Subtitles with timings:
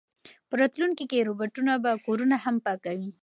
[0.49, 3.11] په راتلونکي کې روبوټونه به کورونه هم پاکوي.